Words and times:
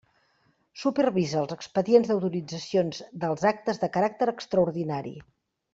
Supervisa 0.83 1.37
els 1.41 1.53
expedients 1.57 2.09
d'autoritzacions 2.13 3.05
dels 3.25 3.47
actes 3.53 3.83
de 3.85 3.95
caràcter 3.99 4.33
extraordinari. 4.37 5.17